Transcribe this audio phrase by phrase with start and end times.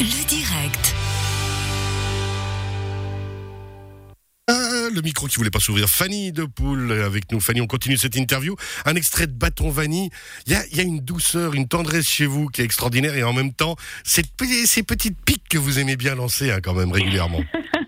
[0.00, 0.94] Le direct.
[4.48, 5.88] Ah, le micro qui voulait pas s'ouvrir.
[5.88, 7.40] Fanny de Poule avec nous.
[7.40, 8.56] Fanny, on continue cette interview.
[8.84, 10.10] Un extrait de Bâton Vanille.
[10.46, 13.16] Il y a, il y a une douceur, une tendresse chez vous qui est extraordinaire
[13.16, 16.90] et en même temps, ces petites piques que vous aimez bien lancer hein, quand même
[16.90, 17.40] régulièrement.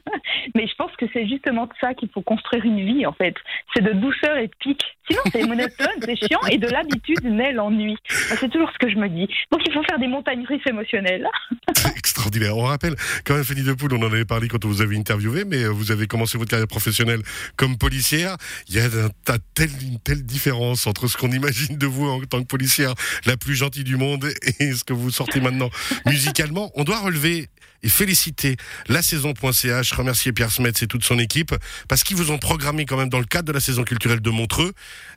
[1.12, 3.34] C'est justement de ça qu'il faut construire une vie, en fait.
[3.75, 4.84] C'est de douceur et de pique.
[5.09, 7.96] Sinon, c'est monotone, c'est chiant, et de l'habitude naît l'ennui.
[8.09, 9.29] C'est toujours ce que je me dis.
[9.50, 11.29] Donc, il faut faire des montagnes russes émotionnelles.
[12.18, 12.57] extraordinaire.
[12.57, 14.96] On rappelle quand même Fanny de Poule, on en avait parlé quand on vous avait
[14.96, 17.22] interviewé, mais euh, vous avez commencé votre carrière professionnelle
[17.57, 18.36] comme policière.
[18.68, 22.07] Il y a un tas- tel- une telle différence entre ce qu'on imagine de vous
[22.07, 22.95] en tant que policière,
[23.27, 24.29] la plus gentille du monde,
[24.61, 25.71] et ce que vous sortez maintenant
[26.07, 26.71] musicalement.
[26.77, 27.49] On doit relever
[27.82, 28.57] et féliciter
[28.89, 31.55] la saison.ch, remercier Pierre Smets et toute son équipe,
[31.89, 34.31] parce qu'ils vous ont programmé quand même dans le cadre de la saison culturelle de
[34.31, 34.72] Montreux.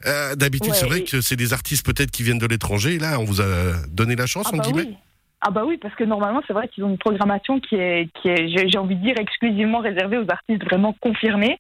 [0.06, 2.96] Euh, D'habitude, Ouais, c'est vrai et- que c'est des artistes peut-être qui viennent de l'étranger,
[2.96, 3.46] et là, on vous a
[3.90, 4.98] donné la chance, Ah on bah dit oui.
[5.42, 8.30] Ah bah oui, parce que normalement, c'est vrai qu'ils ont une programmation qui est, qui
[8.30, 11.58] est j'ai envie de dire, exclusivement réservée aux artistes vraiment confirmés.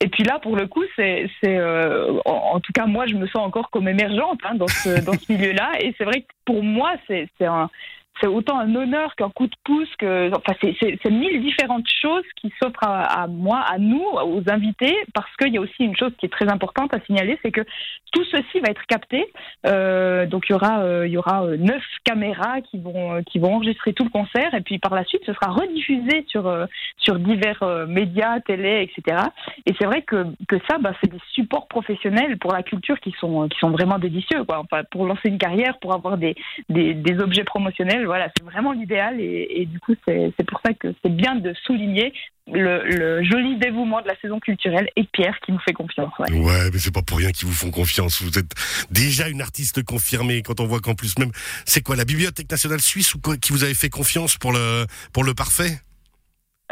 [0.00, 3.46] Et puis là, pour le coup, c'est, euh, en, tout cas, moi, je me sens
[3.46, 5.72] encore comme émergente hein, dans ce, dans ce milieu-là.
[5.80, 7.70] Et c'est vrai que pour moi, c'est un,
[8.24, 12.50] c'est autant un honneur qu'un coup de pouce que, enfin, c'est, mille différentes choses qui
[12.62, 16.26] s'offrent à, moi, à nous, aux invités, parce qu'il y a aussi une chose qui
[16.26, 17.60] est très importante à signaler, c'est que
[18.12, 19.26] tout ceci va être capté.
[19.66, 23.38] Euh, donc il y aura, euh, il y aura euh, neuf caméras qui vont, qui
[23.38, 26.50] vont enregistrer tout le concert, et puis par la suite, ce sera rediffusé sur,
[26.96, 29.18] sur divers médias, télé, etc.
[29.66, 33.14] Et c'est vrai que, que ça, bah, c'est des supports professionnels pour la culture qui
[33.20, 34.60] sont, qui sont vraiment délicieux, quoi.
[34.60, 36.34] Enfin, pour lancer une carrière, pour avoir des,
[36.70, 41.10] des objets promotionnels, voilà, c'est vraiment l'idéal, et, du coup, c'est pour ça que c'est
[41.10, 42.12] bien de souligner
[42.46, 46.12] le, le joli dévouement de la saison culturelle et Pierre qui nous fait confiance.
[46.20, 46.30] Ouais.
[46.30, 48.22] Ouais, mais c'est pas pour rien qu'ils vous font confiance.
[48.22, 48.52] Vous êtes
[48.92, 50.42] déjà une artiste confirmée.
[50.42, 51.32] Quand on voit qu'en plus même,
[51.64, 54.86] c'est quoi la Bibliothèque nationale suisse ou quoi, qui vous avait fait confiance pour le
[55.12, 55.80] pour le parfait?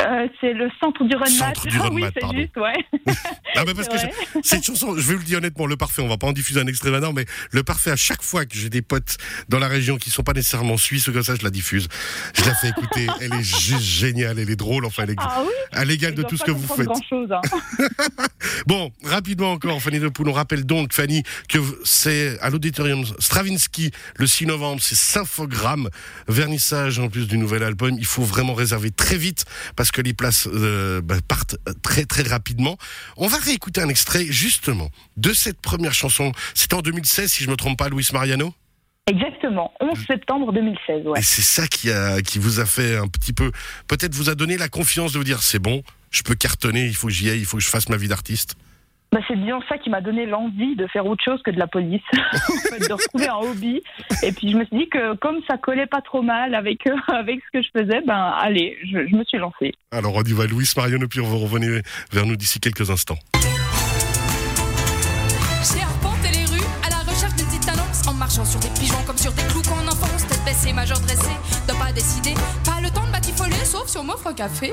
[0.01, 2.73] Euh, c'est le centre du Centre du Ah oui, c'est juste, ouais.
[3.57, 6.01] Ah bah parce que je- cette chanson, je vais vous le dire honnêtement, le parfait.
[6.01, 7.91] On va pas en diffuser un extrait maintenant, mais le parfait.
[7.91, 9.19] À chaque fois que j'ai des potes
[9.51, 11.89] dans la région qui sont pas nécessairement suisses ou comme ça, je la diffuse.
[12.35, 13.07] Je la fais écouter.
[13.21, 14.39] Elle est juste géniale.
[14.39, 14.87] Elle est drôle.
[14.87, 16.87] Enfin, elle est Ah oui, à l'égal de tout ce que vous faites.
[16.87, 17.41] Grand chose, hein.
[18.67, 23.91] Bon, rapidement encore, Fanny de Poule, on rappelle donc, Fanny, que c'est à l'auditorium Stravinsky
[24.17, 25.89] le 6 novembre, c'est Symphogramme,
[26.29, 27.95] vernissage en plus du nouvel album.
[27.99, 29.45] Il faut vraiment réserver très vite
[29.77, 32.77] parce que les places euh, bah, partent très très rapidement.
[33.17, 36.33] On va réécouter un extrait justement de cette première chanson.
[36.55, 38.55] C'était en 2016, si je me trompe pas, Luis Mariano?
[39.09, 41.19] Exactement, 11 septembre 2016, ouais.
[41.19, 43.51] Et c'est ça qui, a, qui vous a fait un petit peu,
[43.89, 45.83] peut-être vous a donné la confiance de vous dire c'est bon,
[46.13, 48.07] je peux cartonner, il faut que j'y aille, il faut que je fasse ma vie
[48.07, 48.55] d'artiste.
[49.13, 51.67] Bah, c'est bien ça qui m'a donné l'envie de faire autre chose que de la
[51.67, 53.83] police, en fait, de retrouver un hobby.
[54.23, 56.97] Et puis je me suis dit que comme ça collait pas trop mal avec euh,
[57.09, 59.75] avec ce que je faisais, ben allez, je, je me suis lancée.
[59.91, 63.19] Alors on y va, Louis Mariano, puis va revenir vers nous d'ici quelques instants.
[65.63, 69.03] J'ai arpenté les rues à la recherche d'une petite annonce En marchant sur des pigeons
[69.07, 71.37] comme sur des clous qu'on enfonce Tête baissée, majeur dressée,
[71.69, 72.35] de pas décider
[72.65, 74.73] Pas le temps de batifoler sauf si on m'offre un café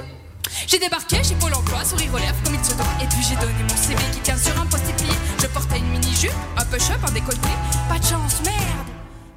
[0.68, 3.36] j'ai débarqué chez Pôle emploi, sourire aux lèvres comme il se doit Et puis j'ai
[3.36, 7.00] donné mon CV qui tient sur un post-it plié Je portais une mini-jupe, un push-up,
[7.08, 7.50] un décolleté
[7.88, 8.88] Pas de chance, merde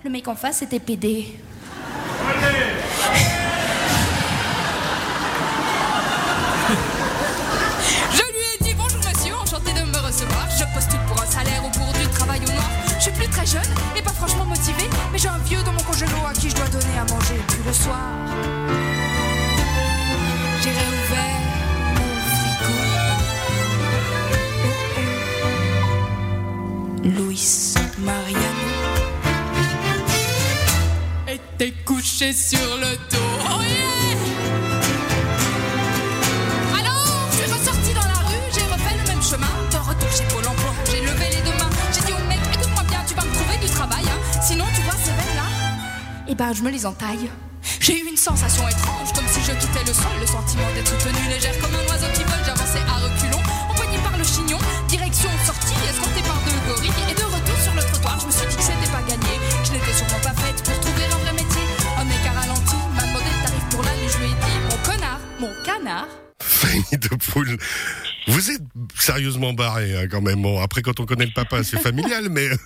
[0.04, 1.34] Le mec en face était PD
[8.10, 10.48] Je lui ai dit bonjour monsieur, enchanté de me recevoir.
[10.50, 12.70] Je postule pour un salaire ou pour du travail au noir.
[12.98, 13.62] Je suis plus très jeune
[13.96, 16.68] et pas franchement motivé, mais j'ai un vieux dans mon congélo à qui je dois
[16.68, 17.40] donner à manger.
[17.48, 17.98] Puis le soir,
[32.34, 33.32] sur le dos.
[33.44, 34.16] Oh yeah!
[36.78, 39.53] Alors, je suis ressorti dans la rue, j'ai refait le même chemin.
[39.70, 41.71] De retour chez Pôle emploi, j'ai levé les deux mains.
[41.92, 44.04] J'ai dit au mec, écoute-moi bien, tu vas me trouver du travail.
[44.09, 44.41] hein.
[44.42, 45.48] Sinon, tu vois ces veines là
[46.28, 47.31] Eh ben, je me les entaille.
[47.81, 50.12] J'ai eu une sensation étrange, comme si je quittais le sol.
[50.21, 52.42] Le sentiment d'être tenue légère comme un oiseau qui vole.
[52.47, 54.59] J'avançais à reculons, empoigné par le chignon.
[54.89, 57.10] Direction sortie, escorté par deux gorilles.
[57.10, 57.22] Et de
[66.98, 67.56] de Poule,
[68.27, 68.62] vous êtes
[68.94, 70.42] sérieusement barré hein, quand même.
[70.42, 72.48] Bon, après, quand on connaît le papa, c'est familial, mais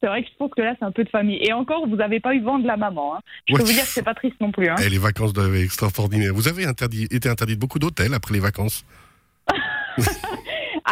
[0.00, 1.38] C'est vrai que je pense que là c'est un peu de famille.
[1.42, 3.16] Et encore, vous n'avez pas eu vent de la maman.
[3.16, 3.20] hein.
[3.46, 3.60] Je Ouais.
[3.60, 4.68] peux vous dire que c'est pas triste non plus.
[4.68, 4.74] Hein.
[4.84, 6.32] Eh, les vacances doivent être extraordinaires.
[6.34, 8.84] Vous avez interdit, été interdit de beaucoup d'hôtels après les vacances.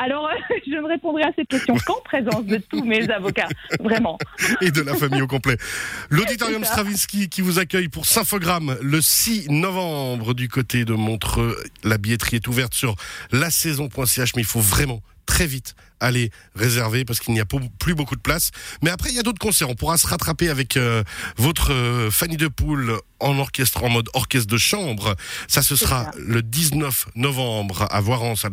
[0.02, 0.28] Alors,
[0.66, 4.18] je ne répondrai à cette question qu'en présence de tous mes avocats, vraiment.
[4.60, 5.56] Et de la famille au complet.
[6.10, 11.56] L'auditorium Stravinsky qui vous accueille pour Symphogramme le 6 novembre du côté de Montreux.
[11.84, 12.96] La billetterie est ouverte sur
[13.30, 17.94] la saison.ch, mais il faut vraiment très vite aller réserver parce qu'il n'y a plus
[17.94, 18.50] beaucoup de place.
[18.82, 19.70] Mais après, il y a d'autres concerts.
[19.70, 21.04] On pourra se rattraper avec euh,
[21.36, 25.14] votre euh, Fanny de Poule en orchestre, en mode orchestre de chambre.
[25.46, 28.44] Ça, ce sera le 19 novembre à Voirance,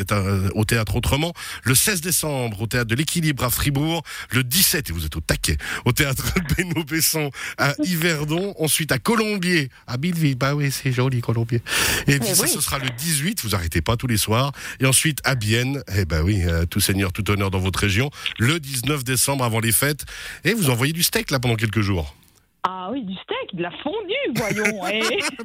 [0.53, 1.33] au théâtre Autrement.
[1.63, 4.03] Le 16 décembre, au théâtre de l'Équilibre à Fribourg.
[4.29, 6.23] Le 17, et vous êtes au taquet, au théâtre
[6.57, 8.53] Benoît Besson à Yverdon.
[8.59, 10.35] Ensuite, à Colombier, à Billeville.
[10.35, 11.63] Bah oui, c'est joli, Colombier.
[12.05, 13.41] Et puis, ça, ce sera le 18.
[13.43, 14.51] Vous arrêtez pas tous les soirs.
[14.79, 15.81] Et ensuite, à Bienne.
[15.95, 18.09] Eh ben oui, euh, tout seigneur, tout honneur dans votre région.
[18.37, 20.05] Le 19 décembre avant les fêtes.
[20.43, 22.15] Et vous envoyez du steak là pendant quelques jours.
[22.63, 24.81] Ah oui, du steak, de la fondue, voyons.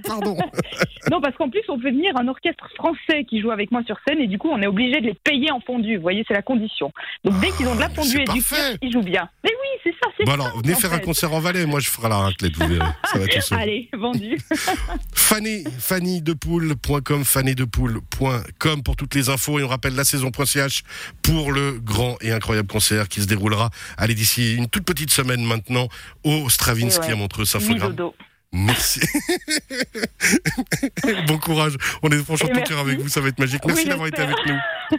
[0.05, 0.37] Pardon.
[1.11, 3.97] non, parce qu'en plus, on fait venir un orchestre français qui joue avec moi sur
[4.07, 5.97] scène et du coup, on est obligé de les payer en fondue.
[5.97, 6.93] Vous voyez, c'est la condition.
[7.23, 9.29] Donc dès qu'ils ont de la ah, fondue et du steak, ils jouent bien.
[9.45, 11.67] Mais oui, c'est ça, c'est Bon alors, venez faire un concert en Valais.
[11.67, 12.91] Moi, je ferai la raclette, vous verrez.
[13.05, 14.39] Ça va tout Allez, vendu.
[15.15, 20.83] Fanny, fannydepoule.com, fannydepoule.com pour toutes les infos et on rappelle la saison.ch
[21.23, 25.45] pour le grand et incroyable concert qui se déroulera, allez, d'ici une toute petite semaine
[25.45, 25.89] maintenant
[26.25, 27.95] au Stravinsky à Montreux Symphogramme.
[28.53, 29.01] Merci.
[31.27, 31.77] bon courage.
[32.05, 33.63] On est franchement tout cœur avec vous, ça va être magique.
[33.67, 34.99] Merci d'avoir été avec nous.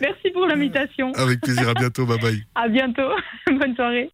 [0.00, 1.12] Merci pour l'invitation.
[1.12, 2.42] Avec plaisir, à bientôt, bye bye.
[2.54, 3.10] À bientôt,
[3.46, 4.10] bonne soirée.